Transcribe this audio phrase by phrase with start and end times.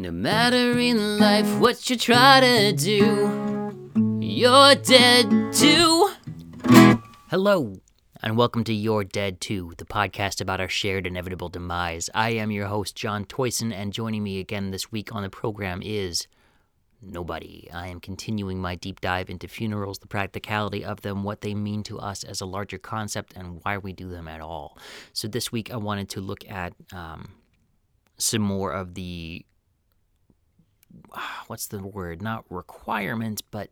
[0.00, 6.10] No matter in life what you try to do, you're dead too.
[7.28, 7.76] Hello,
[8.22, 12.08] and welcome to You're Dead Too, the podcast about our shared inevitable demise.
[12.14, 15.82] I am your host, John Toyson, and joining me again this week on the program
[15.84, 16.26] is
[17.02, 17.68] nobody.
[17.70, 21.82] I am continuing my deep dive into funerals, the practicality of them, what they mean
[21.82, 24.78] to us as a larger concept, and why we do them at all.
[25.12, 27.32] So this week I wanted to look at um,
[28.16, 29.44] some more of the
[31.46, 32.22] what's the word?
[32.22, 33.70] Not requirements, but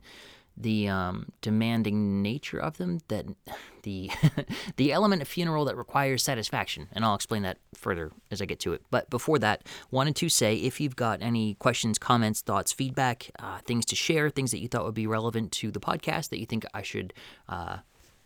[0.60, 3.26] the um, demanding nature of them that
[3.82, 4.10] the
[4.76, 6.88] the element of funeral that requires satisfaction.
[6.92, 8.82] And i'll explain that further as i get to it.
[8.90, 13.58] But before that wanted to say if you've got any questions comments thoughts feedback uh,
[13.58, 16.46] things to share things that you thought would be relevant to the podcast that you
[16.46, 17.12] think i should
[17.48, 17.78] uh,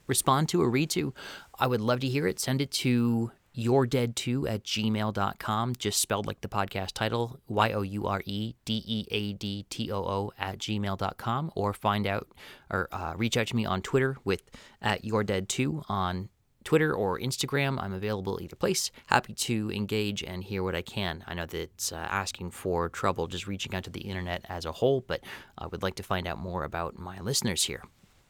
[0.07, 1.13] respond to or read to
[1.59, 2.41] i would love to hear it.
[2.41, 7.73] Send it to you're dead too at gmail.com, just spelled like the podcast title, Y
[7.73, 12.07] O U R E D E A D T O O at gmail.com, or find
[12.07, 12.29] out
[12.71, 14.43] or uh, reach out to me on Twitter with
[14.81, 16.29] at You're Dead Too on
[16.65, 17.83] Twitter or Instagram.
[17.83, 18.91] I'm available either place.
[19.07, 21.25] Happy to engage and hear what I can.
[21.27, 24.65] I know that it's uh, asking for trouble just reaching out to the internet as
[24.65, 25.23] a whole, but
[25.59, 27.83] I would like to find out more about my listeners here.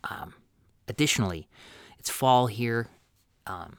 [0.05, 0.35] Um,
[0.89, 1.49] additionally,
[1.99, 2.89] it's fall here.
[3.47, 3.77] Um,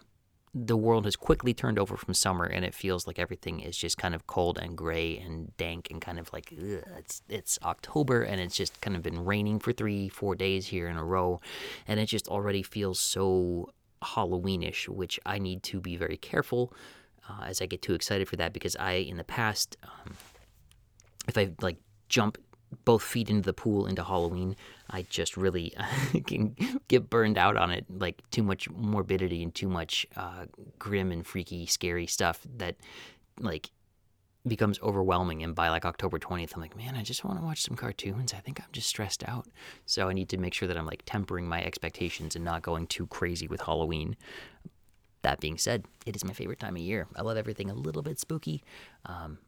[0.54, 3.98] the world has quickly turned over from summer and it feels like everything is just
[3.98, 8.22] kind of cold and gray and dank and kind of like ugh, it's it's October
[8.22, 11.42] and it's just kind of been raining for 3 4 days here in a row.
[11.88, 13.70] And it just already feels so
[14.04, 16.74] halloweenish which I need to be very careful
[17.28, 20.14] uh, as I get too excited for that because I in the past um,
[21.28, 21.78] if I like
[22.09, 22.38] jump
[22.86, 24.56] both feet into the pool into Halloween,
[24.94, 25.73] I just really
[26.27, 26.55] can
[26.88, 27.86] get burned out on it.
[27.89, 30.45] Like too much morbidity and too much uh,
[30.77, 32.77] grim and freaky, scary stuff that
[33.39, 33.72] like
[34.47, 35.41] becomes overwhelming.
[35.41, 38.33] And by like October 20th, I'm like, man, I just want to watch some cartoons.
[38.33, 39.47] I think I'm just stressed out.
[39.88, 42.85] So I need to make sure that I'm like tempering my expectations and not going
[42.85, 44.16] too crazy with Halloween.
[45.23, 47.07] That being said, it is my favorite time of year.
[47.16, 48.63] I love everything a little bit spooky.
[49.06, 49.39] Um,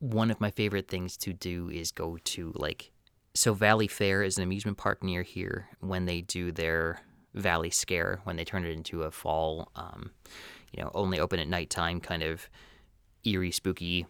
[0.00, 2.90] one of my favorite things to do is go to like
[3.34, 5.68] so Valley Fair is an amusement park near here.
[5.80, 7.00] When they do their
[7.34, 10.10] Valley Scare when they turn it into a fall um,
[10.72, 12.48] you know only open at nighttime kind of
[13.24, 14.06] eerie spooky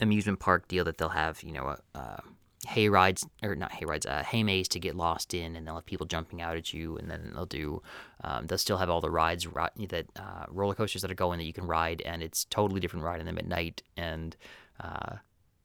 [0.00, 2.22] amusement park deal that they'll have you know a, a
[2.66, 5.76] hay rides or not hay rides uh, hay maze to get lost in and they'll
[5.76, 7.82] have people jumping out at you and then they'll do
[8.24, 9.46] um, they'll still have all the rides
[9.88, 13.04] that uh, roller coasters that are going that you can ride and it's totally different
[13.04, 14.36] riding them at night and
[14.80, 15.16] uh,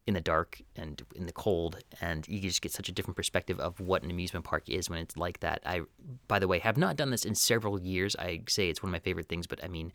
[0.06, 3.58] in the dark and in the cold, and you just get such a different perspective
[3.58, 5.62] of what an amusement park is when it's like that.
[5.64, 5.82] I,
[6.28, 8.14] by the way, have not done this in several years.
[8.16, 9.92] I say it's one of my favorite things, but I mean,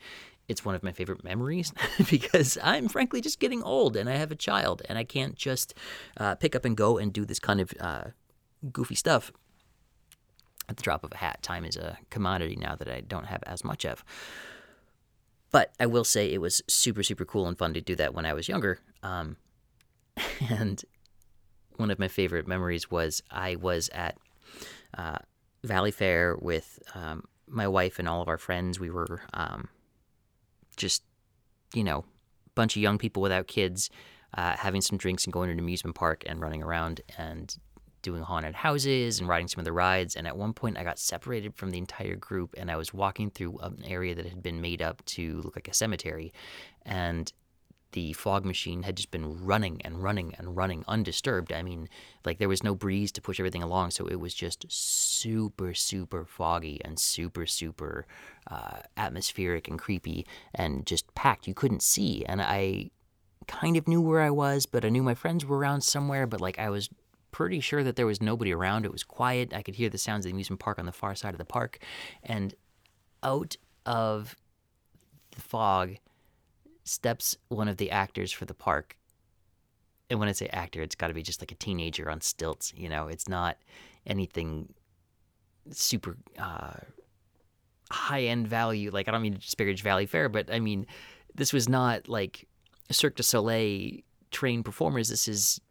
[0.48, 1.72] it's one of my favorite memories
[2.10, 5.76] because I'm frankly just getting old and I have a child and I can't just
[6.18, 8.06] uh, pick up and go and do this kind of uh,
[8.72, 9.32] goofy stuff
[10.68, 11.44] at the drop of a hat.
[11.44, 14.04] Time is a commodity now that I don't have as much of.
[15.52, 18.26] But I will say it was super, super cool and fun to do that when
[18.26, 18.80] I was younger.
[19.02, 19.38] Um,
[20.50, 20.84] and
[21.78, 24.18] one of my favorite memories was I was at
[24.98, 25.20] uh,
[25.64, 28.80] Valley Fair with um, my wife and all of our friends.
[28.80, 29.70] We were um,
[30.78, 31.04] just,
[31.74, 33.90] you know, a bunch of young people without kids,
[34.36, 37.56] uh, having some drinks and going to an amusement park and running around and
[38.02, 40.16] doing haunted houses and riding some of the rides.
[40.16, 43.30] And at one point, I got separated from the entire group, and I was walking
[43.30, 46.34] through an area that had been made up to look like a cemetery,
[46.86, 47.32] and
[47.94, 51.52] the fog machine had just been running and running and running undisturbed.
[51.52, 51.90] I mean,
[52.24, 56.26] like there was no breeze to push everything along, so it was just super, super
[56.26, 58.06] foggy and super, super
[58.50, 61.48] uh, atmospheric and creepy and just packed.
[61.48, 62.92] You couldn't see, and I
[63.48, 66.28] kind of knew where I was, but I knew my friends were around somewhere.
[66.28, 66.90] But like I was
[67.32, 68.86] pretty sure that there was nobody around.
[68.86, 69.54] It was quiet.
[69.54, 71.46] I could hear the sounds of the amusement park on the far side of the
[71.46, 71.80] park,
[72.22, 72.54] and
[73.24, 73.56] out
[73.86, 74.36] of
[75.32, 75.96] the fog
[76.90, 78.98] steps one of the actors for the park.
[80.10, 82.74] And when I say actor, it's got to be just like a teenager on stilts.
[82.76, 83.58] You know, it's not
[84.08, 84.74] anything
[85.72, 86.74] super uh,
[87.92, 88.90] high end value.
[88.92, 90.88] Like, I don't mean to disparage Valley Fair, but I mean,
[91.36, 92.48] this was not like
[92.92, 94.00] Cirque du Soleil
[94.32, 95.10] trained performers.
[95.10, 95.62] This is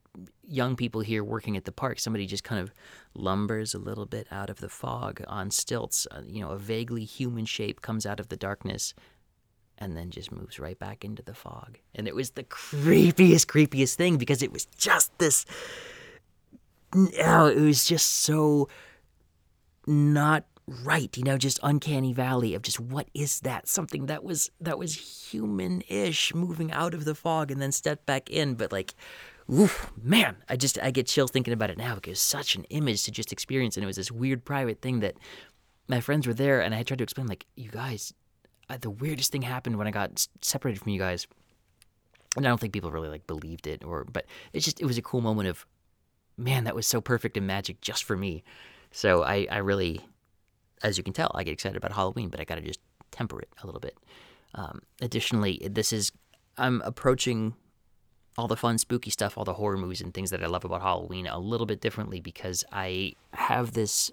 [0.47, 1.99] young people here working at the park.
[1.99, 2.73] Somebody just kind of
[3.15, 6.07] lumbers a little bit out of the fog on stilts.
[6.11, 8.95] Uh, you know, a vaguely human shape comes out of the darkness
[9.79, 11.79] and then just moves right back into the fog.
[11.95, 15.47] And it was the creepiest, creepiest thing because it was just this.
[16.95, 18.69] Oh, it was just so
[19.87, 20.45] not
[20.85, 23.69] right, you know, just uncanny valley of just what is that?
[23.69, 28.31] Something that was that was human-ish moving out of the fog and then stepped back
[28.31, 28.95] in, but like
[29.51, 32.65] oof, man, I just I get chills thinking about it now because it's such an
[32.65, 35.17] image to just experience and it was this weird private thing that
[35.89, 38.13] my friends were there and I tried to explain like, you guys,
[38.77, 41.27] the weirdest thing happened when I got separated from you guys.
[42.37, 44.99] And I don't think people really like believed it or but it's just it was
[44.99, 45.67] a cool moment of
[46.37, 48.45] man, that was so perfect and magic just for me.
[48.93, 50.01] So I, I really
[50.83, 52.81] as you can tell, I get excited about Halloween, but I got to just
[53.11, 53.99] temper it a little bit.
[54.55, 56.13] Um, additionally, this is
[56.57, 57.55] I'm approaching
[58.37, 60.83] all the fun, spooky stuff, all the horror movies and things that I love about
[60.83, 64.13] Halloween a little bit differently because I have this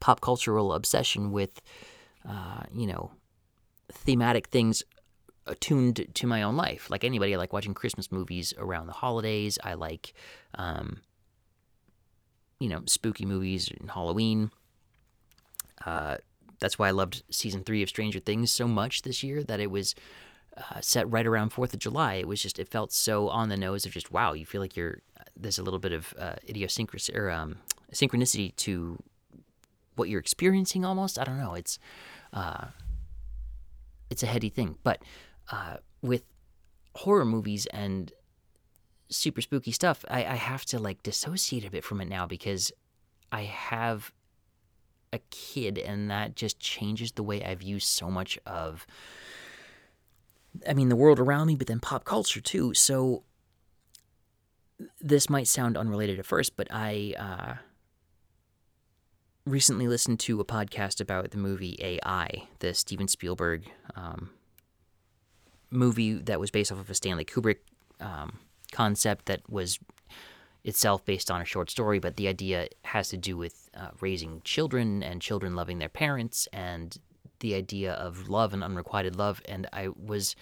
[0.00, 1.62] pop cultural obsession with,
[2.28, 3.12] uh, you know,
[3.92, 4.82] thematic things
[5.46, 6.90] attuned to my own life.
[6.90, 9.58] Like anybody, I like watching Christmas movies around the holidays.
[9.62, 10.14] I like,
[10.54, 11.00] um,
[12.58, 14.50] you know, spooky movies and Halloween.
[15.84, 16.16] Uh,
[16.60, 19.70] that's why I loved season three of Stranger Things so much this year that it
[19.70, 19.94] was
[20.56, 22.14] uh, set right around Fourth of July.
[22.14, 24.32] It was just it felt so on the nose of just wow.
[24.32, 25.02] You feel like you're
[25.36, 27.56] there's a little bit of uh, idiosyncrasy or um,
[27.92, 29.02] synchronicity to
[29.96, 31.18] what you're experiencing almost.
[31.18, 31.54] I don't know.
[31.54, 31.78] It's
[32.34, 32.66] uh,
[34.10, 35.02] it's a heady thing, but
[35.50, 36.24] uh, with
[36.96, 38.12] horror movies and
[39.08, 42.72] super spooky stuff, I, I have to like dissociate a bit from it now because
[43.32, 44.12] I have
[45.12, 48.86] a kid, and that just changes the way I view so much of.
[50.68, 52.74] I mean, the world around me, but then pop culture too.
[52.74, 53.22] So,
[55.00, 57.54] this might sound unrelated at first, but I uh,
[59.46, 64.30] recently listened to a podcast about the movie AI, the Steven Spielberg um,
[65.70, 67.58] movie that was based off of a Stanley Kubrick
[68.00, 68.38] um,
[68.72, 69.78] concept that was
[70.64, 74.40] itself based on a short story, but the idea has to do with uh, raising
[74.44, 76.96] children and children loving their parents and
[77.40, 79.42] the idea of love and unrequited love.
[79.46, 80.34] And I was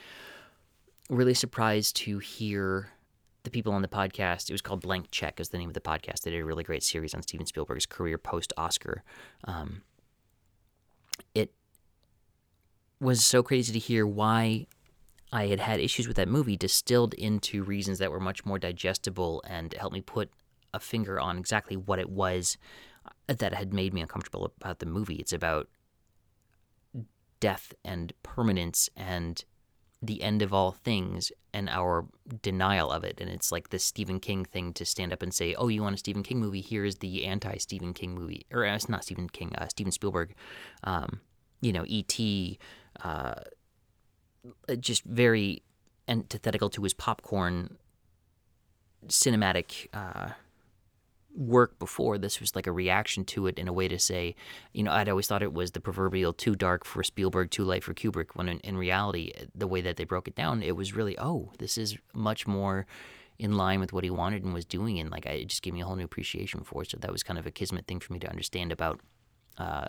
[1.11, 2.91] really surprised to hear
[3.45, 4.49] the people on the podcast.
[4.49, 6.23] It was called Blank Check, is the name of the podcast.
[6.23, 9.03] They did a really great series on Steven Spielberg's career post Oscar.
[9.45, 9.83] Um,
[11.35, 11.53] it
[13.01, 14.67] was so crazy to hear why
[15.33, 19.43] I had had issues with that movie distilled into reasons that were much more digestible
[19.47, 20.31] and helped me put
[20.75, 22.57] a finger on exactly what it was
[23.27, 25.17] that had made me uncomfortable about the movie.
[25.17, 25.69] It's about
[27.41, 29.45] death and permanence and
[30.01, 32.07] the end of all things and our
[32.43, 33.21] denial of it.
[33.21, 35.95] And it's like this Stephen King thing to stand up and say, "Oh, you want
[35.95, 36.61] a Stephen King movie?
[36.61, 40.35] Here is the anti-Stephen King movie, or uh, it's not Stephen King, uh, Steven Spielberg.
[40.85, 41.21] Um,
[41.61, 42.59] you know, E.T."
[43.03, 43.35] Uh,
[44.81, 45.63] just very
[46.09, 47.79] antithetical to his popcorn
[49.07, 50.31] cinematic uh,
[51.35, 52.19] work before.
[52.19, 54.35] This was like a reaction to it in a way to say,
[54.73, 57.85] you know, I'd always thought it was the proverbial too dark for Spielberg, too light
[57.85, 60.95] for Kubrick, when in, in reality, the way that they broke it down, it was
[60.95, 62.87] really, oh, this is much more
[63.39, 64.99] in line with what he wanted and was doing.
[64.99, 66.91] And like, I, it just gave me a whole new appreciation for it.
[66.91, 69.01] So that was kind of a kismet thing for me to understand about
[69.59, 69.89] uh,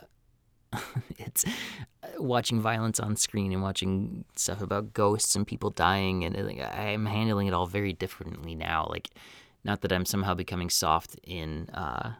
[1.17, 6.35] it's uh, watching violence on screen and watching stuff about ghosts and people dying, and
[6.45, 8.87] like, I'm handling it all very differently now.
[8.89, 9.09] Like,
[9.63, 12.13] not that I'm somehow becoming soft in uh,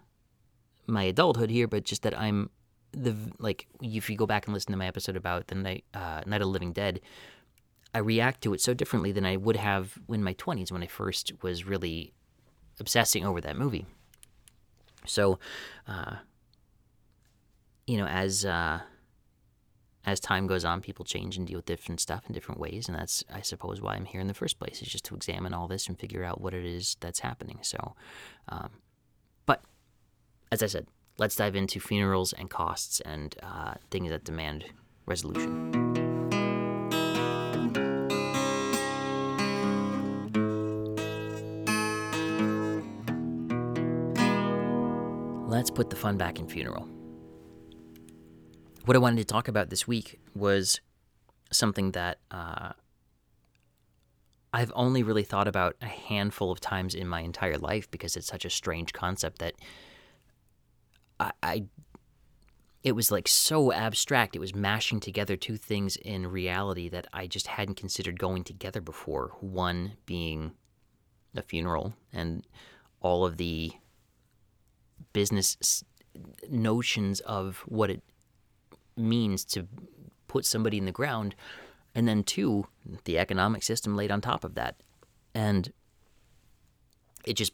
[0.87, 2.49] my adulthood here, but just that I'm
[2.91, 3.67] the like.
[3.81, 6.47] If you go back and listen to my episode about the night uh, Night of
[6.47, 7.01] Living Dead,
[7.93, 10.87] I react to it so differently than I would have in my 20s when I
[10.87, 12.13] first was really
[12.79, 13.85] obsessing over that movie.
[15.05, 15.37] So,
[15.87, 16.15] uh,
[17.85, 18.81] you know, as uh,
[20.05, 22.97] as time goes on, people change and deal with different stuff in different ways, and
[22.97, 25.67] that's, I suppose, why I'm here in the first place is just to examine all
[25.67, 27.59] this and figure out what it is that's happening.
[27.61, 27.95] So,
[28.49, 28.69] um,
[29.45, 29.63] but
[30.51, 34.65] as I said, let's dive into funerals and costs and uh, things that demand
[35.05, 35.71] resolution.
[45.47, 46.89] Let's put the fun back in funeral
[48.85, 50.81] what I wanted to talk about this week was
[51.51, 52.73] something that uh,
[54.51, 58.27] I've only really thought about a handful of times in my entire life because it's
[58.27, 59.53] such a strange concept that
[61.19, 61.63] I, I
[62.83, 64.35] it was like so abstract.
[64.35, 68.81] It was mashing together two things in reality that I just hadn't considered going together
[68.81, 69.31] before.
[69.39, 70.51] One being
[71.33, 72.45] a funeral and
[72.99, 73.71] all of the
[75.13, 75.83] business
[76.49, 78.03] notions of what it
[78.95, 79.67] means to
[80.27, 81.35] put somebody in the ground,
[81.95, 82.67] and then two,
[83.05, 84.75] the economic system laid on top of that,
[85.33, 85.71] and
[87.25, 87.53] it just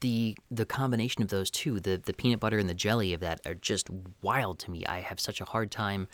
[0.00, 3.40] the the combination of those two, the the peanut butter and the jelly of that,
[3.46, 3.88] are just
[4.22, 4.84] wild to me.
[4.86, 6.08] I have such a hard time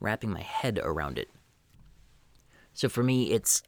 [0.00, 1.30] wrapping my head around it.
[2.72, 3.62] So for me, it's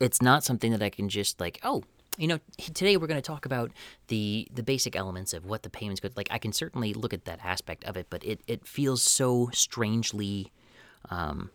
[0.00, 1.82] it's not something that I can just like, oh,
[2.18, 3.70] you know, today we're going to talk about
[4.08, 6.28] the the basic elements of what the payments could like.
[6.32, 10.52] I can certainly look at that aspect of it, but it it feels so strangely,
[11.10, 11.50] um,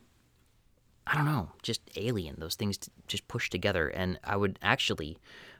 [1.05, 2.38] I don't know, just alien.
[2.39, 5.17] Those things just pushed together, and I would actually,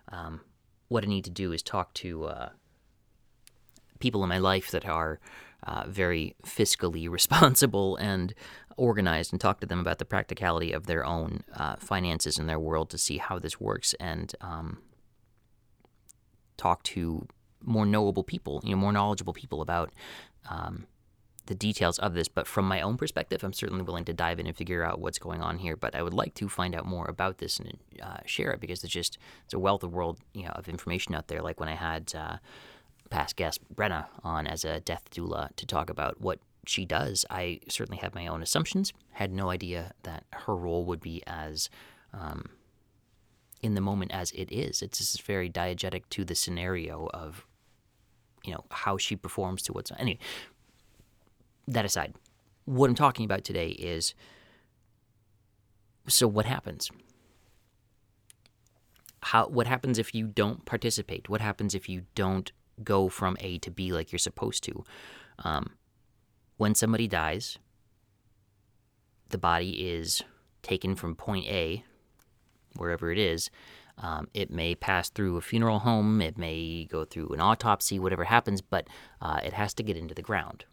[0.10, 0.40] um,
[0.88, 2.50] what I need to do is talk to uh,
[4.00, 5.20] people in my life that are
[5.64, 8.34] uh, very fiscally responsible and
[8.78, 12.60] organized and talk to them about the practicality of their own uh, finances in their
[12.60, 14.80] world to see how this works and um,
[16.58, 17.28] talk to
[17.62, 19.92] more knowable people, you know, more knowledgeable people about
[20.50, 20.86] um,
[21.46, 22.28] the details of this.
[22.28, 25.20] But from my own perspective, I'm certainly willing to dive in and figure out what's
[25.20, 25.76] going on here.
[25.76, 28.84] But I would like to find out more about this and uh, share it because
[28.84, 31.42] it's just it's a wealth of world, you know, of information out there.
[31.42, 32.38] Like when I had uh,
[33.10, 37.26] past guest Brenna on as a death doula to talk about what she does.
[37.30, 38.94] I certainly had my own assumptions.
[39.12, 41.70] Had no idea that her role would be as
[42.14, 42.50] um,
[43.64, 44.82] in the moment as it is.
[44.82, 47.48] It's just very diegetic to the scenario of,
[48.44, 50.20] you know, how she performs to what's anyway.
[51.68, 52.14] That aside,
[52.66, 54.14] what I'm talking about today is
[56.08, 56.92] so what happens?
[59.22, 61.30] How what happens if you don't participate?
[61.30, 62.52] What happens if you don't
[62.84, 64.84] go from A to B like you're supposed to?
[65.40, 65.72] Um,
[66.58, 67.58] when somebody dies,
[69.30, 70.22] the body is
[70.62, 71.86] taken from point A,
[72.76, 73.50] wherever it is.
[73.98, 78.24] Um, it may pass through a funeral home, it may go through an autopsy, whatever
[78.24, 78.88] happens, but
[79.22, 80.66] uh, it has to get into the ground.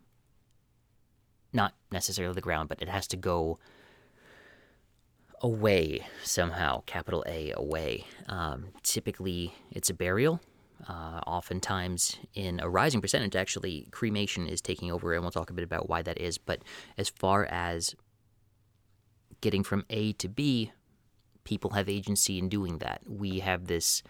[1.53, 3.59] Not necessarily the ground, but it has to go
[5.43, 8.07] away somehow, capital A, away.
[8.29, 10.41] Um, typically, it's a burial.
[10.89, 15.55] Uh, oftentimes, in a rising percentage, actually, cremation is taking over, and we'll talk a
[15.55, 16.39] bit about why that is.
[16.39, 16.63] But
[16.97, 17.95] as far as
[19.41, 20.73] getting from A to B,
[21.45, 23.01] people have agency in doing that.
[23.07, 24.03] We have this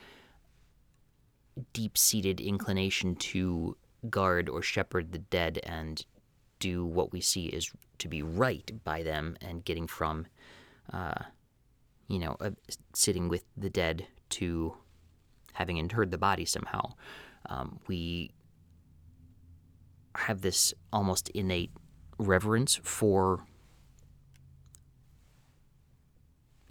[1.73, 3.77] deep seated inclination to
[4.09, 6.05] guard or shepherd the dead and
[6.59, 10.27] do what we see is to be right by them and getting from,
[10.93, 11.25] uh,
[12.09, 12.51] you know, uh,
[12.95, 14.77] sitting with the dead to
[15.53, 16.93] having interred the body somehow.
[17.47, 18.31] Um, we
[20.15, 21.71] have this almost innate
[22.19, 23.45] reverence for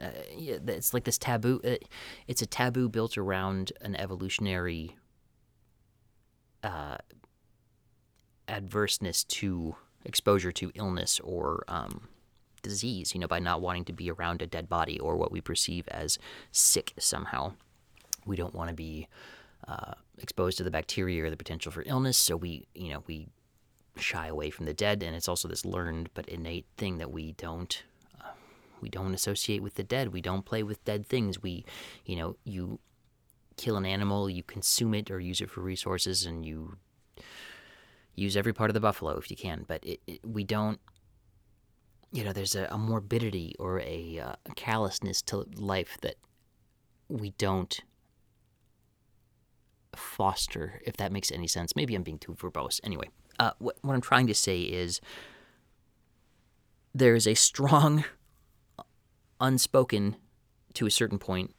[0.02, 1.76] uh, it's like this taboo uh,
[2.28, 4.96] it's a taboo built around an evolutionary
[6.64, 6.98] uh,
[8.48, 9.76] adverseness to
[10.06, 12.08] exposure to illness or um,
[12.62, 15.42] disease you know by not wanting to be around a dead body or what we
[15.42, 16.18] perceive as
[16.52, 17.52] sick somehow
[18.26, 19.08] we don't want to be
[19.68, 23.28] uh, exposed to the bacteria or the potential for illness, so we, you know, we
[23.98, 25.04] shy away from the dead.
[25.04, 27.84] And it's also this learned but innate thing that we don't
[28.82, 30.14] we don't associate with the dead.
[30.14, 31.42] We don't play with dead things.
[31.42, 31.66] We,
[32.06, 32.80] you know, you
[33.58, 36.78] kill an animal, you consume it or use it for resources, and you
[38.16, 39.66] use every part of the buffalo if you can.
[39.68, 40.80] But it, it, we don't.
[42.12, 46.16] You know, there's a, a morbidity or a, uh, a callousness to life that
[47.08, 47.82] we don't
[49.96, 51.76] foster, if that makes any sense.
[51.76, 52.80] Maybe I'm being too verbose.
[52.84, 53.10] Anyway,
[53.40, 55.02] uh, what, what I'm trying to say is
[56.94, 58.06] there is a strong,
[59.40, 60.16] unspoken,
[60.74, 61.56] to a certain point,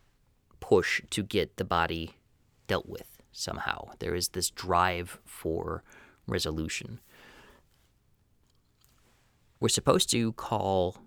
[0.60, 2.14] push to get the body
[2.66, 3.90] dealt with somehow.
[3.98, 5.82] There is this drive for
[6.26, 7.00] resolution.
[9.58, 10.98] We're supposed to call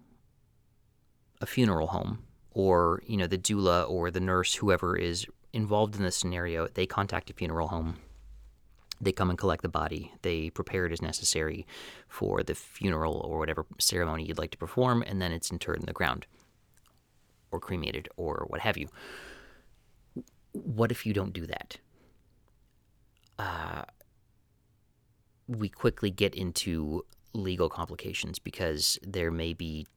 [1.41, 6.03] a funeral home or, you know, the doula or the nurse, whoever is involved in
[6.03, 7.97] this scenario, they contact a funeral home.
[9.01, 10.13] They come and collect the body.
[10.21, 11.65] They prepare it as necessary
[12.07, 15.87] for the funeral or whatever ceremony you'd like to perform, and then it's interred in
[15.87, 16.25] the ground
[17.53, 18.89] or cremated or what have you.
[20.51, 21.77] What if you don't do that?
[23.39, 23.83] Uh,
[25.47, 29.87] we quickly get into legal complications because there may be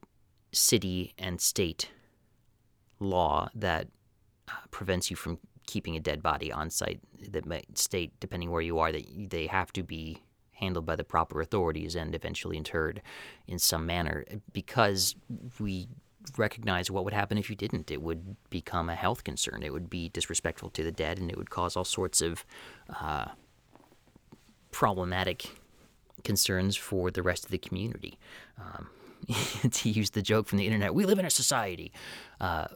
[0.52, 1.90] city and state
[2.98, 3.88] law that
[4.48, 8.62] uh, prevents you from keeping a dead body on site that might state, depending where
[8.62, 10.22] you are, that they have to be
[10.52, 13.02] handled by the proper authorities and eventually interred
[13.46, 15.14] in some manner because
[15.58, 15.88] we
[16.37, 17.90] recognize what would happen if you didn't.
[17.90, 19.62] It would become a health concern.
[19.62, 22.45] It would be disrespectful to the dead and it would cause all sorts of
[23.00, 23.26] uh,
[24.71, 25.50] problematic
[26.25, 28.18] concerns for the rest of the community.
[28.59, 28.88] Um,
[29.71, 31.92] to use the joke from the internet, we live in a society.
[32.40, 32.66] Uh,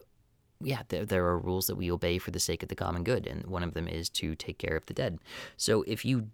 [0.63, 3.27] yeah, there, there are rules that we obey for the sake of the common good,
[3.27, 5.19] and one of them is to take care of the dead.
[5.57, 6.29] So if you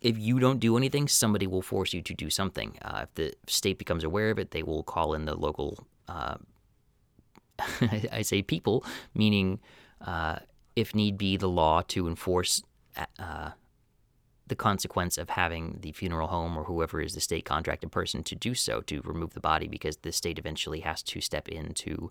[0.00, 2.78] if you don't do anything, somebody will force you to do something.
[2.82, 5.86] Uh, if the state becomes aware of it, they will call in the local.
[6.10, 6.36] Uh,
[8.12, 9.60] I say people, meaning
[10.00, 10.36] uh,
[10.76, 12.62] if need be, the law to enforce
[13.18, 13.50] uh,
[14.46, 18.34] the consequence of having the funeral home or whoever is the state contracted person to
[18.34, 22.10] do so to remove the body because the state eventually has to step in to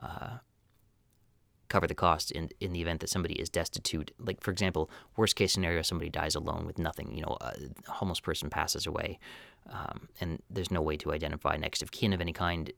[0.00, 0.36] uh,
[1.68, 4.12] cover the cost in in the event that somebody is destitute.
[4.18, 7.14] Like for example, worst case scenario, somebody dies alone with nothing.
[7.14, 7.54] You know, a
[7.90, 9.18] homeless person passes away,
[9.70, 12.72] um, and there's no way to identify next of kin of any kind.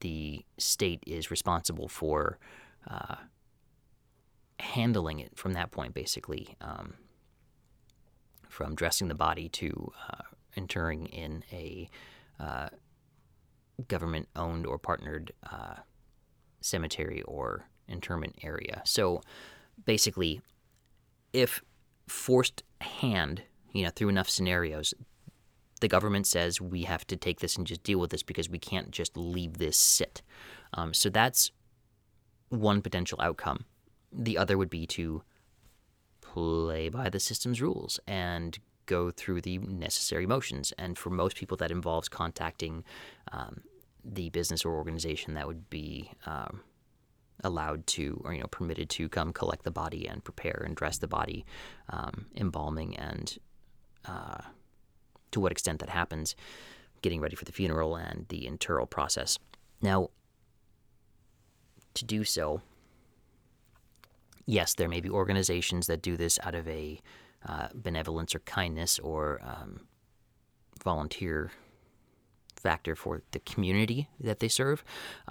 [0.00, 2.38] The state is responsible for
[2.88, 3.16] uh,
[4.60, 6.94] handling it from that point, basically, um,
[8.48, 10.22] from dressing the body to uh,
[10.54, 11.88] interring in a
[12.40, 12.68] uh,
[13.86, 15.74] government-owned or partnered uh,
[16.60, 18.82] cemetery or interment area.
[18.84, 19.20] So
[19.84, 20.40] basically,
[21.32, 21.62] if
[22.08, 24.94] forced hand, you know, through enough scenarios,
[25.78, 28.58] the government says we have to take this and just deal with this because we
[28.58, 30.22] can't just leave this sit.
[30.74, 31.50] Um, so that's
[32.48, 33.64] one potential outcome.
[34.12, 35.22] The other would be to
[36.20, 40.72] play by the system's rules and go through the necessary motions.
[40.78, 42.84] And for most people, that involves contacting
[43.32, 43.62] um,
[44.04, 46.60] the business or organization that would be um,
[47.44, 50.98] allowed to or you know permitted to come collect the body and prepare and dress
[50.98, 51.44] the body,
[51.90, 53.38] um, embalming and
[54.06, 54.40] uh,
[55.32, 56.36] to what extent that happens,
[57.02, 59.38] getting ready for the funeral and the interral process.
[59.80, 60.10] Now,
[61.94, 62.62] to do so,
[64.46, 67.00] yes, there may be organizations that do this out of a
[67.46, 69.80] uh, benevolence or kindness or um,
[70.82, 71.50] volunteer
[72.58, 74.84] factor for the community that they serve.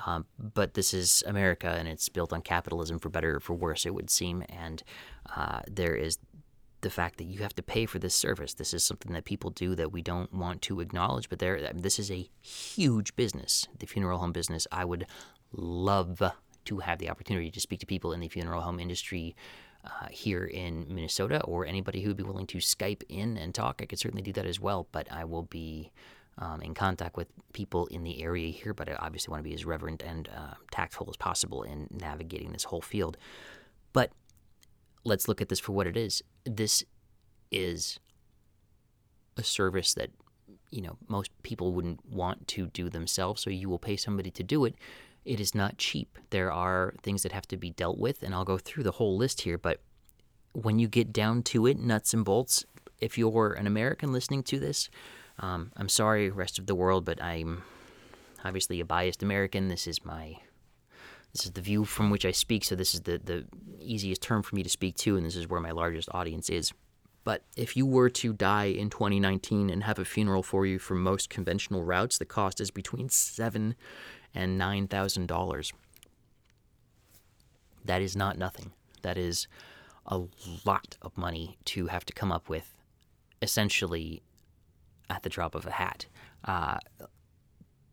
[0.06, 3.86] Um, but this is America, and it's built on capitalism for better or for worse,
[3.86, 4.44] it would seem.
[4.50, 4.82] And
[5.36, 6.18] uh, there is
[6.88, 8.54] the fact that you have to pay for this service.
[8.54, 12.00] This is something that people do that we don't want to acknowledge, but there, this
[12.00, 14.66] is a huge business, the funeral home business.
[14.72, 15.06] I would
[15.52, 16.22] love
[16.64, 19.36] to have the opportunity to speak to people in the funeral home industry.
[19.86, 23.80] Uh, here in Minnesota, or anybody who would be willing to Skype in and talk,
[23.82, 24.88] I could certainly do that as well.
[24.92, 25.92] But I will be
[26.40, 29.54] um, in contact with people in the area here, but I obviously want to be
[29.54, 33.18] as reverent and uh, tactful as possible in navigating this whole field.
[33.94, 34.12] But
[35.08, 36.22] let's look at this for what it is.
[36.46, 36.84] This
[37.52, 38.00] is
[39.38, 40.10] a service that
[40.70, 44.44] you know most people wouldn't want to do themselves, so you will pay somebody to
[44.44, 44.76] do it.
[45.26, 46.18] It is not cheap.
[46.30, 49.18] There are things that have to be dealt with, and I'll go through the whole
[49.18, 49.58] list here.
[49.58, 49.82] But
[50.54, 52.66] when you get down to it, nuts and bolts,
[53.00, 54.90] if you're an American listening to this,
[55.40, 57.64] um, I'm sorry, rest of the world, but I'm
[58.44, 59.68] obviously a biased American.
[59.68, 60.38] This is my
[61.34, 63.46] this is the view from which I speak, so this is the the
[63.80, 66.72] easiest term for me to speak to, and this is where my largest audience is.
[67.24, 71.04] But if you were to die in 2019 and have a funeral for you from
[71.04, 73.76] most conventional routes, the cost is between seven
[74.34, 75.74] and nine thousand dollars.
[77.84, 78.72] That is not nothing.
[79.02, 79.48] That is
[80.06, 80.22] a
[80.66, 82.78] lot of money to have to come up with
[83.42, 84.22] essentially
[85.10, 86.06] at the drop of a hat.
[86.46, 86.78] Uh,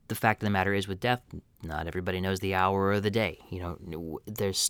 [0.08, 1.22] the fact of the matter is, with death,
[1.62, 3.38] not everybody knows the hour or the day.
[3.50, 4.68] You know, there's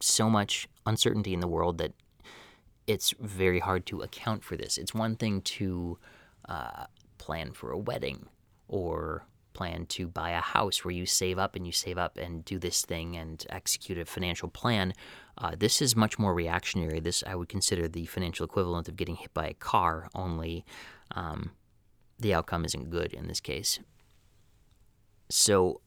[0.00, 1.92] so much uncertainty in the world that
[2.86, 4.78] it's very hard to account for this.
[4.78, 5.98] It's one thing to
[6.48, 6.84] uh,
[7.18, 8.26] plan for a wedding
[8.68, 12.44] or plan to buy a house where you save up and you save up and
[12.44, 14.92] do this thing and execute a financial plan.
[15.38, 17.00] Uh, this is much more reactionary.
[17.00, 20.64] This I would consider the financial equivalent of getting hit by a car, only
[21.12, 21.52] um,
[22.18, 23.78] the outcome isn't good in this case.
[25.28, 25.80] So,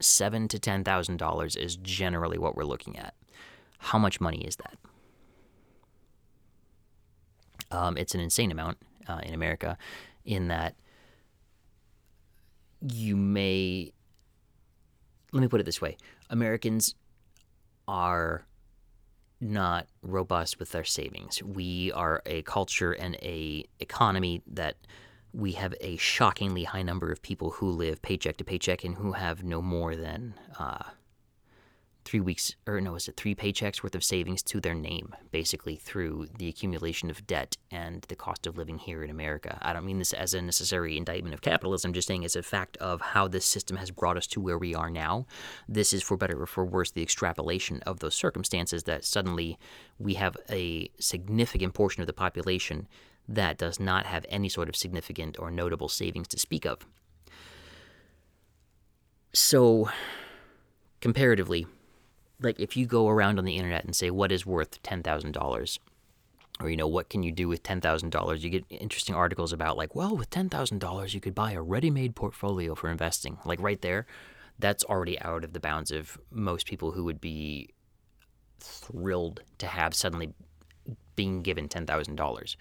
[0.00, 3.14] seven to ten thousand dollars is generally what we're looking at.
[3.78, 4.76] How much money is that?
[7.70, 9.78] Um, it's an insane amount uh, in America,
[10.24, 10.74] in that
[12.80, 13.92] you may.
[15.32, 15.96] Let me put it this way:
[16.30, 16.94] Americans
[17.88, 18.46] are
[19.40, 21.42] not robust with their savings.
[21.42, 24.76] We are a culture and a economy that
[25.32, 29.12] we have a shockingly high number of people who live paycheck to paycheck and who
[29.12, 30.82] have no more than uh,
[32.04, 35.76] three weeks, or no, is it three paychecks worth of savings to their name, basically
[35.76, 39.58] through the accumulation of debt and the cost of living here in America.
[39.62, 42.42] I don't mean this as a necessary indictment of capitalism, I'm just saying as a
[42.42, 45.26] fact of how this system has brought us to where we are now.
[45.68, 49.58] This is, for better or for worse, the extrapolation of those circumstances that suddenly
[49.98, 52.88] we have a significant portion of the population
[53.28, 56.86] that does not have any sort of significant or notable savings to speak of.
[59.32, 59.88] So,
[61.00, 61.66] comparatively,
[62.40, 65.32] like if you go around on the internet and say what is worth ten thousand
[65.32, 65.78] dollars,
[66.60, 69.52] or you know what can you do with ten thousand dollars, you get interesting articles
[69.52, 73.38] about like, well, with ten thousand dollars you could buy a ready-made portfolio for investing.
[73.44, 74.06] Like right there,
[74.58, 77.70] that's already out of the bounds of most people who would be
[78.60, 80.34] thrilled to have suddenly
[81.16, 82.56] being given ten thousand dollars.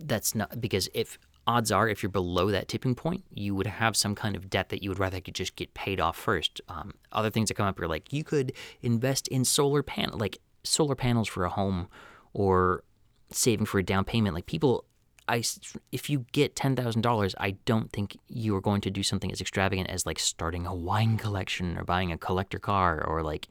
[0.00, 3.96] That's not because if odds are, if you're below that tipping point, you would have
[3.96, 6.60] some kind of debt that you would rather could just get paid off first.
[6.68, 10.38] Um, other things that come up are like you could invest in solar panel, like
[10.62, 11.88] solar panels for a home,
[12.34, 12.84] or
[13.30, 14.34] saving for a down payment.
[14.34, 14.84] Like people,
[15.26, 15.42] I
[15.90, 19.32] if you get ten thousand dollars, I don't think you are going to do something
[19.32, 23.48] as extravagant as like starting a wine collection or buying a collector car or like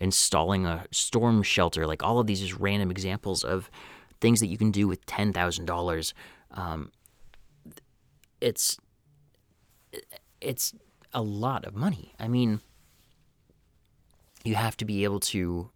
[0.00, 1.86] installing a storm shelter.
[1.86, 3.70] Like all of these is random examples of
[4.20, 6.14] things that you can do with ten thousand um, dollars
[8.40, 8.78] it's
[10.40, 10.74] it's
[11.12, 12.14] a lot of money.
[12.18, 12.60] I mean,
[14.44, 15.70] you have to be able to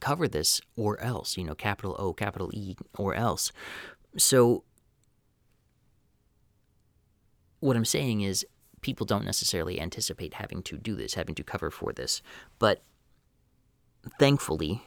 [0.00, 3.52] cover this or else, you know, capital O, capital E, or else.
[4.16, 4.64] So,
[7.60, 8.46] what I'm saying is,
[8.80, 12.22] people don't necessarily anticipate having to do this, having to cover for this.
[12.58, 12.82] But
[14.18, 14.82] thankfully,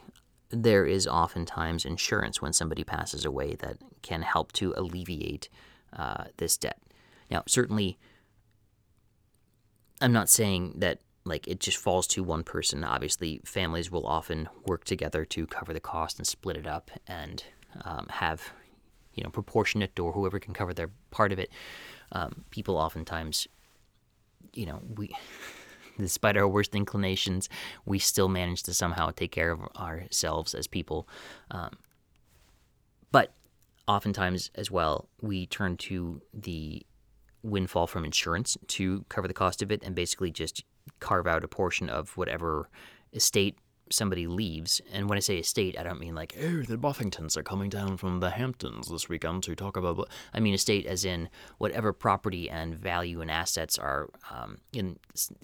[0.51, 5.49] there is oftentimes insurance when somebody passes away that can help to alleviate
[5.93, 6.81] uh, this debt.
[7.29, 7.97] Now, certainly,
[10.01, 12.83] I'm not saying that like it just falls to one person.
[12.83, 17.43] Obviously, families will often work together to cover the cost and split it up and
[17.85, 18.51] um, have
[19.13, 21.51] you know proportionate or whoever can cover their part of it.
[22.11, 23.47] Um, people oftentimes,
[24.53, 25.15] you know, we.
[26.01, 27.49] Despite our worst inclinations,
[27.85, 31.07] we still manage to somehow take care of ourselves as people.
[31.51, 31.71] Um,
[33.11, 33.33] but
[33.87, 36.85] oftentimes, as well, we turn to the
[37.43, 40.63] windfall from insurance to cover the cost of it and basically just
[40.99, 42.69] carve out a portion of whatever
[43.13, 43.57] estate
[43.91, 44.81] somebody leaves.
[44.91, 47.97] And when I say estate, I don't mean like, oh, the Buffingtons are coming down
[47.97, 50.09] from the Hamptons this weekend to talk about.
[50.33, 54.97] I mean estate as in whatever property and value and assets are um, in,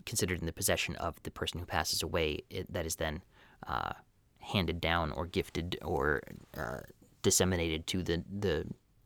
[0.06, 2.44] considered in the possession of the person who passes away.
[2.50, 3.22] It, that is then
[3.68, 3.94] uh,
[4.40, 6.22] handed down or gifted or
[6.58, 6.80] uh,
[7.22, 8.66] disseminated to the the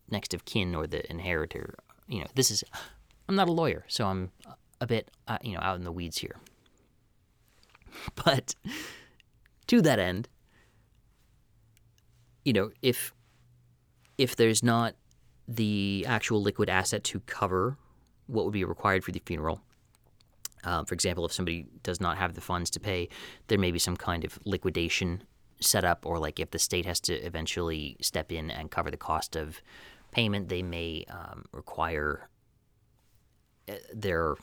[0.09, 1.75] next of kin or the inheritor
[2.11, 2.63] you know, this is,
[3.27, 4.31] I'm not a lawyer, so I'm
[4.81, 6.35] a bit, uh, you know, out in the weeds here.
[8.23, 8.55] But
[9.71, 10.27] to that end,
[12.43, 13.13] you know, if
[14.17, 14.95] if there's not
[15.47, 17.77] the actual liquid asset to cover
[18.27, 19.61] what would be required for the funeral,
[20.65, 23.07] um, for example, if somebody does not have the funds to pay,
[23.47, 25.23] there may be some kind of liquidation
[25.61, 28.97] set up, or like if the state has to eventually step in and cover the
[28.97, 29.61] cost of
[30.11, 32.27] payment, they may um, require
[33.69, 34.35] uh, their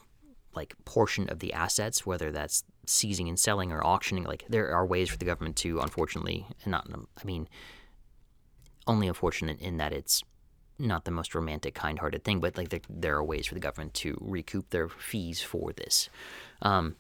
[0.55, 4.25] like portion of the assets, whether that's seizing and selling or auctioning.
[4.25, 7.49] Like there are ways for the government to, unfortunately, and not I mean,
[8.87, 10.23] only unfortunate in that it's
[10.79, 13.95] not the most romantic, kind-hearted thing, but like there, there are ways for the government
[13.95, 16.09] to recoup their fees for this.
[16.63, 16.97] Um,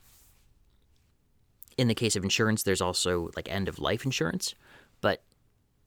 [1.76, 4.54] in the case of insurance, there's also like end of life insurance,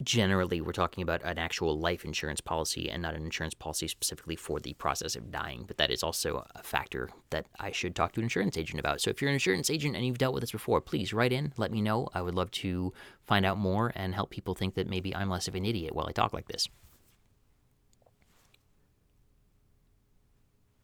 [0.04, 4.36] generally we're talking about an actual life insurance policy and not an insurance policy specifically
[4.36, 8.12] for the process of dying but that is also a factor that i should talk
[8.12, 9.02] to an insurance agent about.
[9.02, 11.54] So if you're an insurance agent and you've dealt with this before please write in
[11.58, 12.10] let me know.
[12.14, 12.94] I would love to
[13.28, 16.08] find out more and help people think that maybe i'm less of an idiot while
[16.08, 16.68] i talk like this.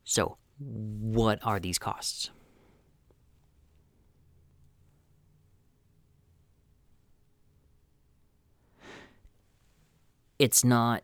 [0.03, 2.31] So what are these costs
[10.39, 11.03] it's not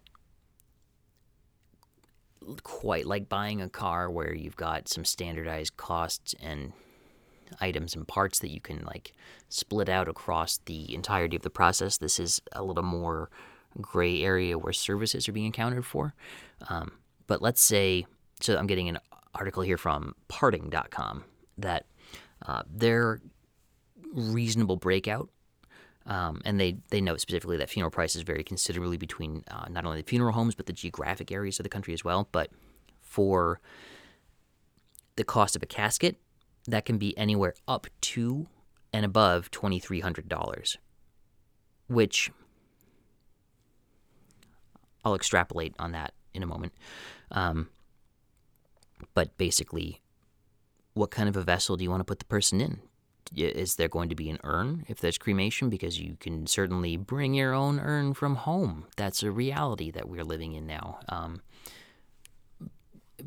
[2.64, 6.74] quite like buying a car where you've got some standardized costs and
[7.62, 9.14] items and parts that you can like
[9.50, 11.98] split out across the entirety of the process.
[11.98, 13.30] This is a little more
[13.82, 16.14] gray area where services are being accounted for.
[16.70, 16.92] Um,
[17.28, 18.06] but let's say,
[18.42, 19.00] so I'm getting an
[19.34, 21.24] article here from parting.com
[21.58, 21.86] that
[22.46, 23.22] uh, their
[24.14, 25.30] reasonable breakout
[26.06, 30.02] um, and they, they note specifically that funeral prices vary considerably between uh, not only
[30.02, 32.28] the funeral homes, but the geographic areas of the country as well.
[32.32, 32.50] But
[33.02, 33.62] for
[35.16, 36.18] the cost of a casket,
[36.68, 38.48] that can be anywhere up to
[38.92, 40.78] and above $2,300,
[41.88, 42.32] which
[45.04, 46.74] I'll extrapolate on that in a moment.
[47.32, 47.70] Um,
[49.14, 50.02] but basically,
[50.94, 52.80] what kind of a vessel do you want to put the person in?
[53.36, 55.70] Is there going to be an urn if there's cremation?
[55.70, 58.86] Because you can certainly bring your own urn from home.
[58.96, 61.00] That's a reality that we're living in now.
[61.10, 61.42] Um,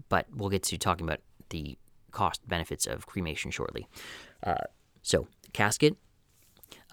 [0.09, 1.79] but we'll get to talking about the
[2.11, 3.89] cost benefits of cremation shortly.
[4.43, 4.65] Uh,
[5.03, 5.97] so, casket,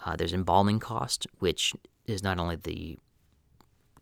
[0.06, 1.74] Uh, there's embalming cost, which
[2.08, 2.98] is not only the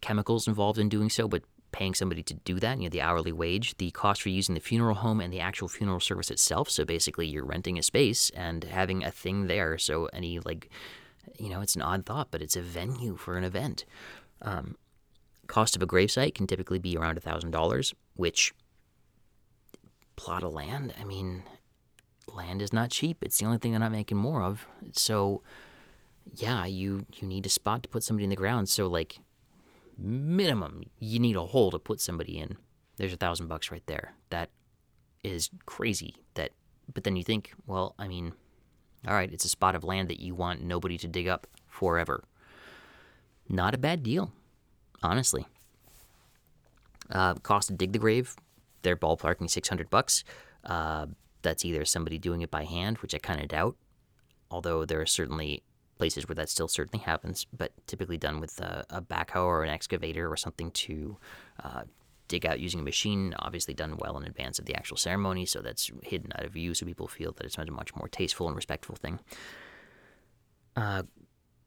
[0.02, 3.32] chemicals involved in doing so, but paying somebody to do that, you know, the hourly
[3.32, 6.70] wage, the cost for using the funeral home and the actual funeral service itself.
[6.70, 9.78] So basically, you're renting a space and having a thing there.
[9.78, 10.70] So any like,
[11.40, 13.86] you know, it's an odd thought, but it's a venue for an event.
[14.42, 14.76] Um,
[15.48, 18.54] cost of a gravesite can typically be around a thousand dollars, which
[20.16, 20.94] plot of land.
[21.00, 21.44] I mean,
[22.34, 23.18] land is not cheap.
[23.22, 24.66] It's the only thing they're not making more of.
[24.94, 25.42] So,
[26.36, 28.70] yeah, you you need a spot to put somebody in the ground.
[28.70, 29.20] So like
[30.02, 32.58] minimum you need a hole to put somebody in.
[32.98, 34.14] There's a thousand bucks right there.
[34.30, 34.50] That
[35.24, 36.16] is crazy.
[36.36, 36.52] That,
[36.94, 38.34] but then you think, well, I mean,
[39.08, 42.24] all right, it's a spot of land that you want nobody to dig up forever.
[43.50, 44.32] Not a bad deal,
[45.02, 45.46] honestly.
[47.10, 48.36] Uh, cost to dig the grave,
[48.84, 50.24] they're ballparking 600 bucks.
[50.64, 51.08] Uh,
[51.42, 53.76] that's either somebody doing it by hand, which I kind of doubt,
[54.50, 55.64] although there are certainly
[56.02, 59.70] places where that still certainly happens, but typically done with a, a backhoe or an
[59.70, 61.16] excavator or something to
[61.64, 61.84] uh,
[62.28, 65.62] dig out using a machine, obviously done well in advance of the actual ceremony, so
[65.62, 68.56] that's hidden out of view so people feel that it's a much more tasteful and
[68.56, 69.20] respectful thing.
[70.76, 71.04] Uh,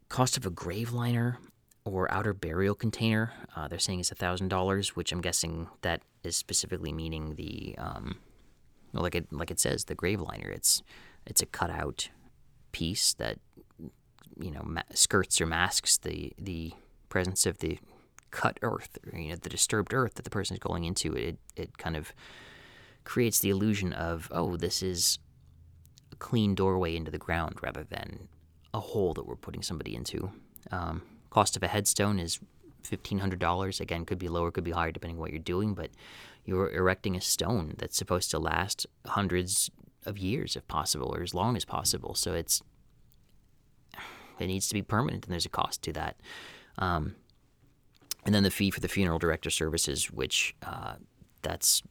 [0.08, 1.38] cost of a grave liner
[1.84, 6.92] or outer burial container, uh, they're saying is $1,000, which I'm guessing that is specifically
[6.92, 8.16] meaning the, um,
[8.92, 10.50] like it, like it says, the grave liner.
[10.50, 10.82] It's,
[11.24, 12.08] it's a cutout
[12.72, 13.38] piece that
[14.38, 16.72] you know ma- skirts or masks the the
[17.08, 17.78] presence of the
[18.30, 21.14] cut earth, or, you know, the disturbed earth that the person is going into.
[21.14, 22.12] It it kind of
[23.04, 25.18] creates the illusion of oh, this is
[26.12, 28.28] a clean doorway into the ground rather than
[28.72, 30.30] a hole that we're putting somebody into.
[30.72, 32.40] Um, cost of a headstone is
[32.82, 33.80] fifteen hundred dollars.
[33.80, 35.90] Again, could be lower, could be higher depending on what you're doing, but
[36.44, 39.70] you're erecting a stone that's supposed to last hundreds
[40.04, 42.14] of years if possible or as long as possible.
[42.14, 42.62] So it's
[44.38, 46.16] it needs to be permanent, and there's a cost to that.
[46.78, 47.14] Um,
[48.24, 50.94] and then the fee for the funeral director services, which uh,
[51.42, 51.82] that's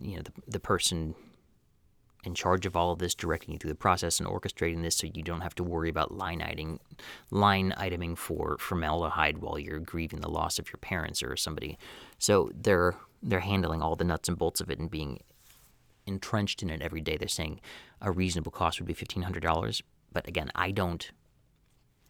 [0.00, 1.14] you know the, the person
[2.24, 5.06] in charge of all of this, directing you through the process and orchestrating this, so
[5.12, 6.78] you don't have to worry about line iteming,
[7.30, 11.78] line iteming for formaldehyde while you're grieving the loss of your parents or somebody.
[12.18, 15.20] So they're they're handling all the nuts and bolts of it and being
[16.06, 17.16] entrenched in it every day.
[17.16, 17.60] They're saying
[18.00, 21.10] a reasonable cost would be fifteen hundred dollars, but again, I don't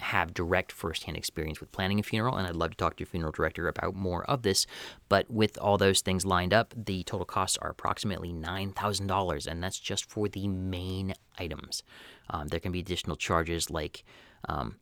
[0.00, 3.08] have direct firsthand experience with planning a funeral, and I'd love to talk to your
[3.08, 4.66] funeral director about more of this.
[5.08, 9.78] But with all those things lined up, the total costs are approximately $9,000, and that's
[9.78, 11.82] just for the main items.
[12.30, 14.04] Um, there can be additional charges like
[14.48, 14.76] um,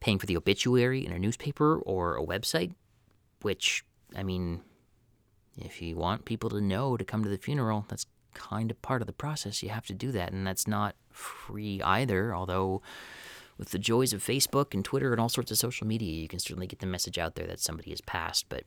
[0.00, 2.74] paying for the obituary in a newspaper or a website,
[3.42, 4.62] which, I mean,
[5.58, 9.02] if you want people to know to come to the funeral, that's kind of part
[9.02, 9.62] of the process.
[9.62, 12.82] You have to do that, and that's not free either, although
[13.60, 16.38] with the joys of Facebook and Twitter and all sorts of social media, you can
[16.38, 18.64] certainly get the message out there that somebody has passed, but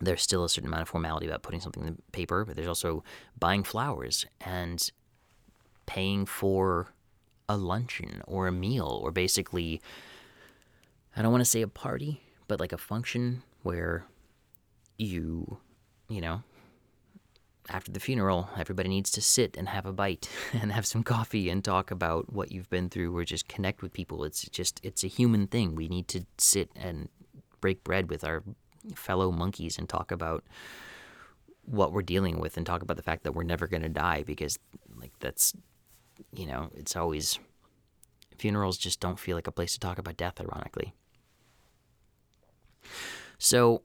[0.00, 2.68] there's still a certain amount of formality about putting something in the paper, but there's
[2.68, 3.02] also
[3.36, 4.92] buying flowers and
[5.86, 6.94] paying for
[7.48, 9.82] a luncheon or a meal or basically
[11.16, 14.06] I don't want to say a party, but like a function where
[14.98, 15.58] you,
[16.08, 16.44] you know,
[17.68, 21.48] after the funeral, everybody needs to sit and have a bite and have some coffee
[21.48, 24.24] and talk about what you've been through or just connect with people.
[24.24, 25.74] It's just, it's a human thing.
[25.74, 27.08] We need to sit and
[27.60, 28.42] break bread with our
[28.94, 30.44] fellow monkeys and talk about
[31.64, 34.24] what we're dealing with and talk about the fact that we're never going to die
[34.24, 34.58] because,
[35.00, 35.54] like, that's,
[36.32, 37.38] you know, it's always,
[38.36, 40.92] funerals just don't feel like a place to talk about death, ironically.
[43.38, 43.82] So,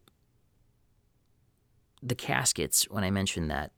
[2.02, 3.72] the caskets, when I mentioned that,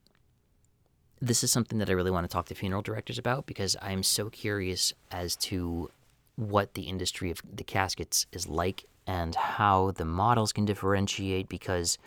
[1.20, 4.02] this is something that I really want to talk to funeral directors about because I'm
[4.02, 5.90] so curious as to
[6.36, 11.98] what the industry of the caskets is like and how the models can differentiate because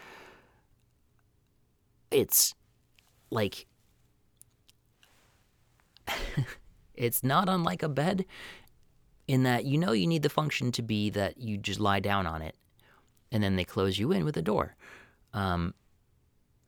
[2.10, 2.56] it's
[3.30, 3.68] like
[6.96, 8.26] it's not unlike a bed
[9.28, 12.26] in that you know you need the function to be that you just lie down
[12.26, 12.56] on it
[13.32, 14.76] and then they close you in with a door.
[15.34, 15.74] Um,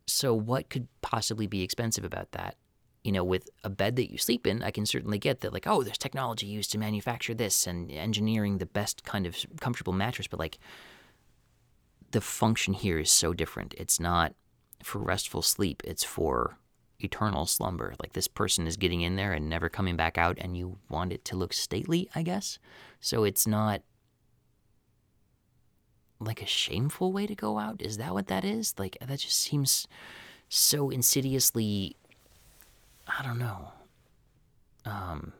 [0.08, 2.56] so, what could possibly be expensive about that?
[3.04, 5.68] You know, with a bed that you sleep in, I can certainly get that, like,
[5.68, 10.28] oh, there's technology used to manufacture this and engineering the best kind of comfortable mattress,
[10.28, 10.58] but like,
[12.12, 13.74] the function here is so different.
[13.78, 14.34] It's not
[14.84, 16.58] for restful sleep, it's for
[17.00, 17.94] eternal slumber.
[18.00, 21.12] Like, this person is getting in there and never coming back out, and you want
[21.12, 22.60] it to look stately, I guess.
[23.02, 23.82] So, it's not
[26.20, 27.82] like a shameful way to go out?
[27.82, 28.76] Is that what that is?
[28.78, 29.88] Like that just seems
[30.50, 31.96] so insidiously
[33.08, 33.72] I don't know.
[34.86, 35.34] Um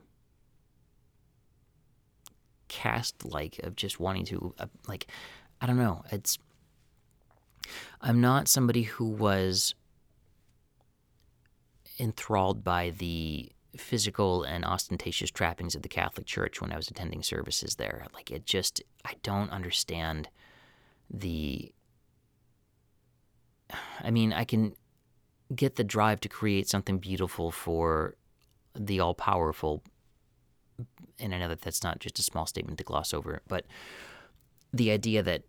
[2.68, 5.08] cast like of just wanting to uh, like
[5.62, 6.04] I don't know.
[6.12, 6.38] It's
[8.02, 9.74] I'm not somebody who was
[12.00, 17.24] enthralled by the physical and ostentatious trappings of the Catholic Church when I was attending
[17.24, 18.06] services there.
[18.14, 20.30] Like it just I don't understand
[21.10, 21.72] the
[24.04, 24.76] I mean, I can
[25.56, 28.16] get the drive to create something beautiful for
[28.76, 29.84] the all powerful
[31.20, 33.66] and I know that that's not just a small statement to gloss over, but
[34.74, 35.44] the idea that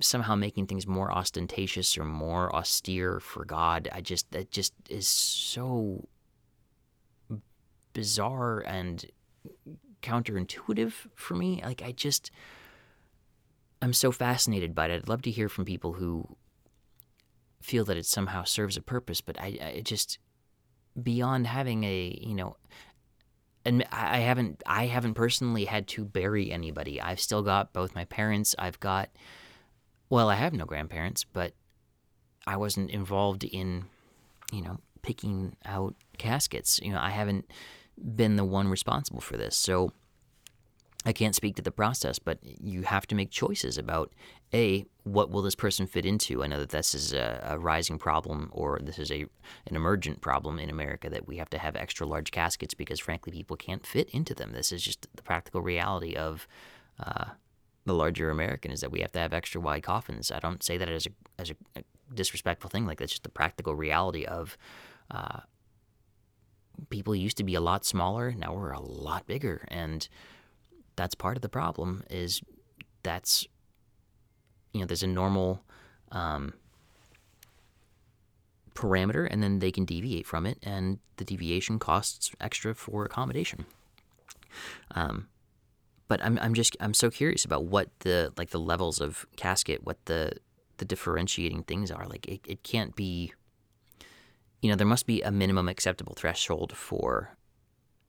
[0.00, 5.06] somehow making things more ostentatious or more austere for God, I just that just is
[5.06, 6.08] so
[7.92, 9.04] bizarre and
[10.02, 11.62] counterintuitive for me.
[11.64, 12.30] Like I just
[13.82, 14.94] I'm so fascinated by it.
[14.94, 16.36] I'd love to hear from people who
[17.60, 20.18] feel that it somehow serves a purpose, but I, I just
[21.00, 22.56] beyond having a you know
[23.64, 27.00] and I haven't I haven't personally had to bury anybody.
[27.00, 28.54] I've still got both my parents.
[28.58, 29.10] I've got
[30.10, 31.54] well, I have no grandparents, but
[32.46, 33.86] I wasn't involved in
[34.52, 36.78] you know picking out caskets.
[36.82, 37.50] You know, I haven't
[38.16, 39.56] been the one responsible for this.
[39.56, 39.92] So
[41.04, 44.12] I can't speak to the process, but you have to make choices about
[44.54, 46.44] a what will this person fit into.
[46.44, 49.22] I know that this is a, a, rising problem, or this is a
[49.66, 53.32] an emergent problem in America that we have to have extra large caskets because, frankly,
[53.32, 54.52] people can't fit into them.
[54.52, 56.46] This is just the practical reality of
[57.00, 57.24] uh,
[57.84, 60.30] the larger American is that we have to have extra wide coffins.
[60.30, 61.82] I don't say that as a as a, a
[62.14, 62.86] disrespectful thing.
[62.86, 64.56] Like that's just the practical reality of.
[65.10, 65.40] Uh,
[66.88, 68.32] people used to be a lot smaller.
[68.32, 70.08] Now we're a lot bigger, and
[70.96, 72.42] that's part of the problem is
[73.02, 73.46] that's
[74.72, 75.62] you know there's a normal
[76.12, 76.54] um,
[78.74, 83.66] parameter and then they can deviate from it and the deviation costs extra for accommodation.
[84.94, 85.28] Um,
[86.08, 89.82] but I'm, I'm just i'm so curious about what the like the levels of casket
[89.82, 90.32] what the
[90.82, 92.06] the differentiating things are.
[92.06, 93.32] Like it, it can't be
[94.60, 97.36] you know there must be a minimum acceptable threshold for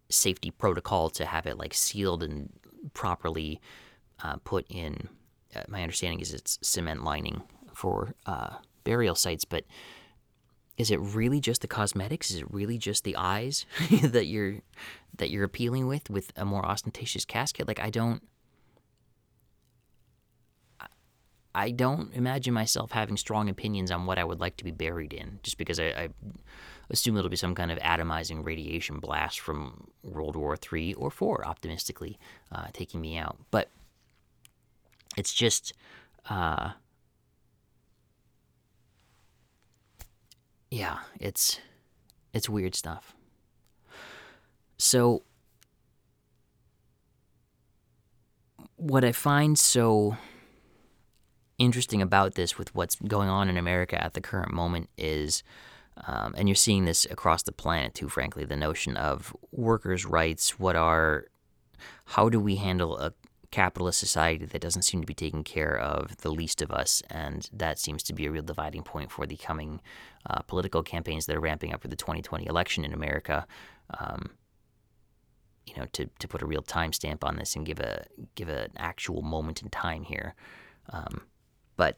[0.10, 2.52] safety protocol to have it like sealed and
[2.94, 3.62] properly
[4.24, 5.10] uh, put in.
[5.56, 7.44] Uh, my understanding is it's cement lining
[7.74, 9.66] for uh, burial sites, but
[10.78, 12.32] is it really just the cosmetics?
[12.32, 13.66] Is it really just the eyes
[14.02, 14.62] that you're
[15.18, 17.68] that you're appealing with with a more ostentatious casket?
[17.68, 18.24] Like I don't.
[21.56, 25.14] I don't imagine myself having strong opinions on what I would like to be buried
[25.14, 26.10] in, just because I, I
[26.90, 31.46] assume it'll be some kind of atomizing radiation blast from World War III or IV,
[31.46, 32.18] optimistically,
[32.52, 33.38] uh, taking me out.
[33.52, 33.70] But
[35.18, 35.74] it's just,
[36.30, 36.72] uh,
[40.72, 41.60] yeah, it's
[42.34, 43.16] it's weird stuff.
[44.78, 45.24] So,
[48.76, 50.18] what I find so
[51.58, 55.44] interesting about this with what's going on in America at the current moment is
[56.08, 60.60] um, and you're seeing this across the planet too, frankly, the notion of workers' rights.
[60.60, 61.26] What are,
[62.06, 63.14] how do we handle a
[63.52, 67.04] capitalist society that doesn't seem to be taking care of the least of us?
[67.10, 69.82] And that seems to be a real dividing point for the coming
[70.28, 73.46] uh, political campaigns that are ramping up for the 2020 election in America.
[74.00, 74.32] Um,
[75.66, 78.72] you know, to, to put a real timestamp on this and give a give an
[78.76, 80.36] actual moment in time here.
[80.90, 81.22] Um,
[81.78, 81.98] but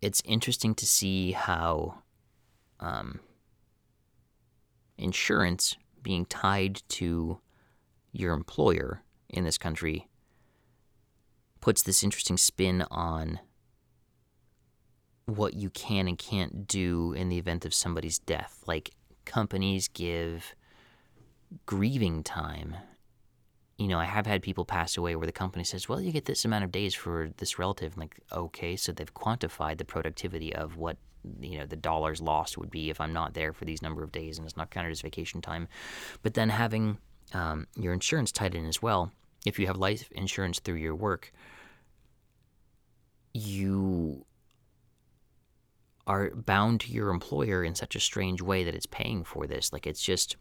[0.00, 2.02] it's interesting to see how
[2.80, 3.20] um,
[4.98, 7.40] insurance being tied to
[8.12, 10.08] your employer in this country
[11.60, 13.40] puts this interesting spin on
[15.24, 18.62] what you can and can't do in the event of somebody's death.
[18.66, 18.92] Like
[19.24, 20.54] companies give
[21.64, 22.76] grieving time
[23.78, 26.24] you know, I have had people pass away where the company says, well, you get
[26.24, 27.92] this amount of days for this relative.
[27.94, 30.96] I'm like, okay, so they've quantified the productivity of what,
[31.40, 34.12] you know, the dollars lost would be if I'm not there for these number of
[34.12, 35.68] days and it's not counted as vacation time.
[36.22, 36.98] But then having
[37.34, 39.12] um, your insurance tied in as well,
[39.44, 41.32] if you have life insurance through your work,
[43.34, 44.24] you
[46.06, 49.72] are bound to your employer in such a strange way that it's paying for this.
[49.72, 50.36] Like it's just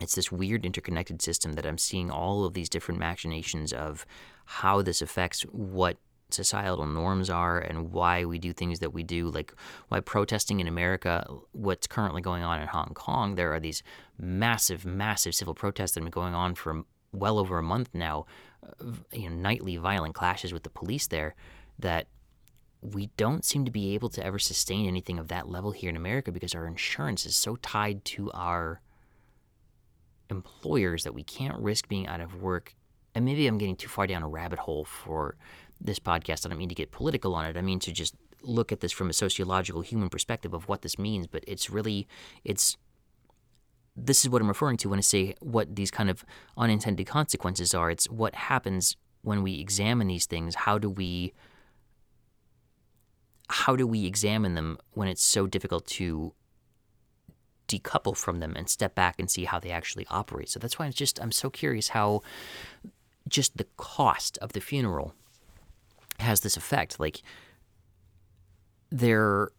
[0.00, 4.06] it's this weird interconnected system that I'm seeing all of these different machinations of
[4.46, 5.98] how this affects what
[6.30, 9.52] societal norms are and why we do things that we do like
[9.88, 13.82] why protesting in America what's currently going on in Hong Kong there are these
[14.16, 18.26] massive massive civil protests that have been going on for well over a month now
[18.64, 21.34] uh, you know nightly violent clashes with the police there
[21.78, 22.06] that
[22.80, 25.96] we don't seem to be able to ever sustain anything of that level here in
[25.96, 28.80] America because our insurance is so tied to our
[30.30, 32.74] employers that we can't risk being out of work.
[33.14, 35.36] And maybe I'm getting too far down a rabbit hole for
[35.80, 36.46] this podcast.
[36.46, 37.56] I don't mean to get political on it.
[37.56, 40.98] I mean to just look at this from a sociological human perspective of what this
[40.98, 42.06] means, but it's really
[42.44, 42.76] it's
[43.96, 46.24] this is what I'm referring to when I say what these kind of
[46.56, 47.90] unintended consequences are.
[47.90, 50.54] It's what happens when we examine these things.
[50.54, 51.34] How do we
[53.48, 56.32] how do we examine them when it's so difficult to
[57.78, 60.48] decouple from them and step back and see how they actually operate?
[60.48, 62.22] So that's why I'm just I'm so curious how
[63.28, 65.14] just the cost of the funeral
[66.18, 66.98] has this effect.
[66.98, 67.22] Like
[68.90, 69.50] there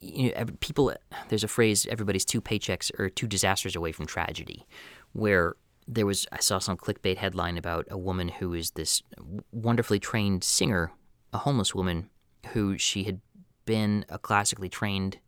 [0.00, 0.92] you know, people
[1.28, 4.66] there's a phrase everybody's two paychecks or two disasters away from tragedy
[5.12, 5.56] where
[5.88, 9.02] there was I saw some clickbait headline about a woman who is this
[9.52, 10.92] wonderfully trained singer,
[11.32, 12.10] a homeless woman
[12.52, 13.20] who she had
[13.64, 15.18] been a classically trained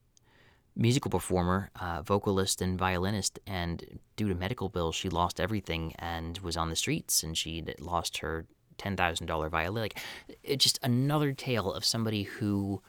[0.75, 6.39] musical performer, uh, vocalist and violinist, and due to medical bills, she lost everything and
[6.39, 8.47] was on the streets, and she lost her
[8.79, 9.83] ten thousand dollar violin.
[9.83, 10.01] Like,
[10.43, 12.83] it's just another tale of somebody who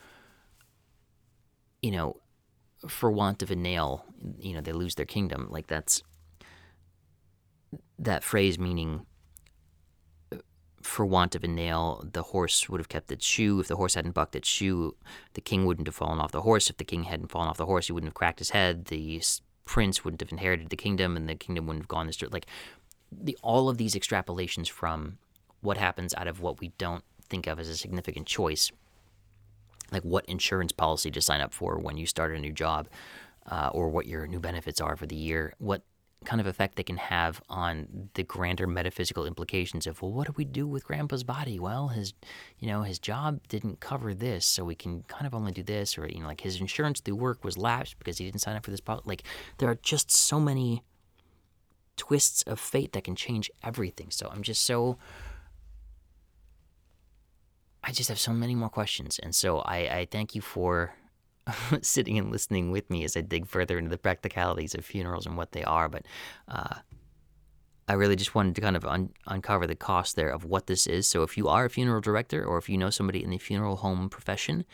[1.83, 2.15] you know,
[2.87, 4.05] for want of a nail,
[4.39, 5.47] you know, they lose their kingdom.
[5.51, 6.01] Like that's
[7.99, 9.05] that phrase meaning
[10.83, 13.59] for want of a nail, the horse would have kept its shoe.
[13.59, 14.95] If the horse hadn't bucked its shoe,
[15.33, 16.69] the king wouldn't have fallen off the horse.
[16.69, 18.85] If the king hadn't fallen off the horse, he wouldn't have cracked his head.
[18.85, 19.21] The
[19.65, 22.47] prince wouldn't have inherited the kingdom, and the kingdom wouldn't have gone this like
[23.11, 25.17] the all of these extrapolations from
[25.61, 28.71] what happens out of what we don't think of as a significant choice
[29.93, 32.89] like what insurance policy to sign up for when you start a new job,
[33.49, 35.83] uh, or what your new benefits are for the year, what
[36.23, 40.33] kind of effect they can have on the grander metaphysical implications of well what do
[40.35, 42.13] we do with grandpa's body well his
[42.59, 45.97] you know his job didn't cover this so we can kind of only do this
[45.97, 48.65] or you know like his insurance through work was lapsed because he didn't sign up
[48.65, 49.23] for this policy like
[49.57, 50.83] there are just so many
[51.95, 54.97] twists of fate that can change everything so i'm just so
[57.83, 59.19] I just have so many more questions.
[59.19, 60.95] And so I, I thank you for
[61.81, 65.37] sitting and listening with me as I dig further into the practicalities of funerals and
[65.37, 65.89] what they are.
[65.89, 66.05] But
[66.47, 66.75] uh,
[67.87, 70.87] I really just wanted to kind of un- uncover the cost there of what this
[70.87, 71.07] is.
[71.07, 73.77] So if you are a funeral director or if you know somebody in the funeral
[73.77, 74.65] home profession,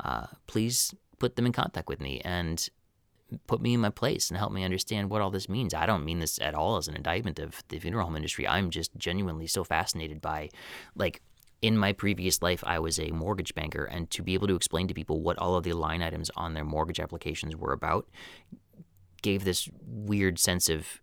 [0.00, 2.68] uh, please put them in contact with me and
[3.46, 5.74] put me in my place and help me understand what all this means.
[5.74, 8.46] I don't mean this at all as an indictment of the funeral home industry.
[8.46, 10.50] I'm just genuinely so fascinated by
[10.94, 11.22] like
[11.62, 14.88] in my previous life, I was a mortgage banker, and to be able to explain
[14.88, 18.06] to people what all of the line items on their mortgage applications were about
[19.22, 21.00] gave this weird sense of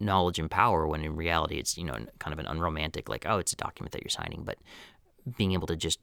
[0.00, 3.38] knowledge and power when in reality it's, you know, kind of an unromantic, like, oh,
[3.38, 4.42] it's a document that you're signing.
[4.44, 4.58] But
[5.36, 6.00] being able to just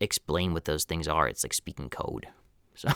[0.00, 2.28] explain what those things are, it's like speaking code.
[2.78, 2.90] So,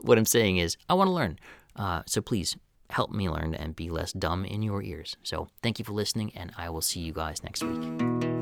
[0.00, 1.38] what I'm saying is, I want to learn.
[1.76, 2.56] Uh, so please
[2.88, 5.18] help me learn and be less dumb in your ears.
[5.22, 8.35] So, thank you for listening, and I will see you guys next week.